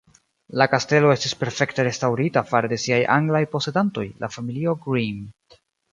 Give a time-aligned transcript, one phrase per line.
[0.61, 5.25] La kastelo estis perfekte restaŭrita fare de siaj anglaj posedantoj, la familio "Green".